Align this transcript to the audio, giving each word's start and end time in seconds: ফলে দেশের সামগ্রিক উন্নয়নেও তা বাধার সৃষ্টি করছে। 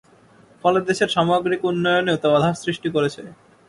ফলে 0.63 0.79
দেশের 0.89 1.09
সামগ্রিক 1.15 1.61
উন্নয়নেও 1.69 2.17
তা 2.21 2.27
বাধার 2.33 2.61
সৃষ্টি 2.63 2.87
করছে। 2.95 3.21